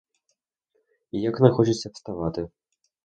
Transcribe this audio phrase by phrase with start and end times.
[1.11, 2.47] І як не хочеться вставати.